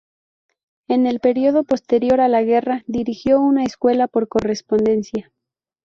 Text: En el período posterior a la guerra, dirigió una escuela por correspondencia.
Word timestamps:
En 0.87 1.05
el 1.05 1.19
período 1.19 1.63
posterior 1.63 2.21
a 2.21 2.27
la 2.27 2.41
guerra, 2.41 2.83
dirigió 2.87 3.39
una 3.39 3.65
escuela 3.65 4.07
por 4.07 4.27
correspondencia. 4.27 5.31